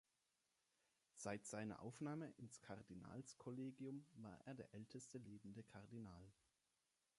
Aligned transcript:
Seit 1.15 1.45
seiner 1.45 1.83
Aufnahme 1.83 2.31
ins 2.39 2.59
Kardinalskollegium 2.59 4.03
war 4.15 4.41
er 4.47 4.55
der 4.55 4.73
älteste 4.73 5.19
lebende 5.19 5.61
Kardinal. 5.63 6.33